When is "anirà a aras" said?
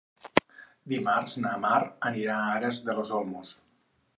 2.11-2.81